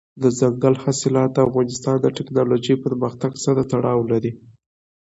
[0.21, 4.31] دځنګل حاصلات د افغانستان د تکنالوژۍ پرمختګ سره تړاو لري.